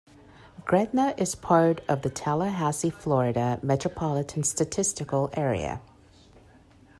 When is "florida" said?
2.89-3.59